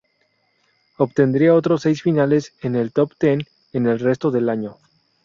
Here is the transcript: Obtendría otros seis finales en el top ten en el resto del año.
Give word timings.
Obtendría 0.97 1.53
otros 1.53 1.83
seis 1.83 2.01
finales 2.01 2.55
en 2.63 2.75
el 2.75 2.91
top 2.91 3.13
ten 3.19 3.43
en 3.71 3.85
el 3.85 3.99
resto 3.99 4.31
del 4.31 4.49
año. 4.49 4.77